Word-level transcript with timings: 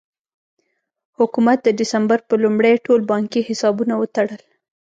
حکومت 1.17 1.57
د 1.63 1.67
ډسمبر 1.79 2.19
په 2.29 2.33
لومړۍ 2.43 2.75
ټول 2.85 2.99
بانکي 3.11 3.41
حسابونه 3.47 3.93
وتړل. 3.97 4.41